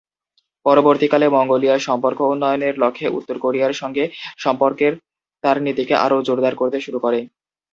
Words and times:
পরবর্তীকালে, 0.65 1.27
মঙ্গোলিয়া 1.29 1.75
সম্পর্ক 1.79 2.19
উন্নয়নের 2.31 2.75
লক্ষ্যে, 2.79 3.07
উত্তর 3.09 3.35
কোরিয়ার 3.39 3.73
সঙ্গে 3.73 4.03
সম্পর্কের 4.37 4.93
তার 5.43 5.57
নীতিকে 5.61 5.95
আরও 6.05 6.17
জোরদার 6.27 6.53
করতে 6.55 6.77
শুরু 6.81 6.99
করে। 6.99 7.19